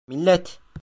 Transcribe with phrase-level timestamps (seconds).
[0.07, 0.59] Millet!